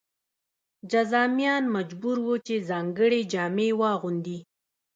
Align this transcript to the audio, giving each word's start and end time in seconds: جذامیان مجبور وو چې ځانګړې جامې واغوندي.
جذامیان 0.91 1.63
مجبور 1.75 2.17
وو 2.25 2.35
چې 2.45 2.55
ځانګړې 2.69 3.21
جامې 3.33 3.69
واغوندي. 3.79 4.39